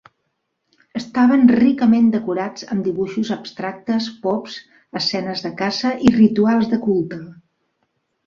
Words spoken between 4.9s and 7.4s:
escenes de caça i rituals de culte.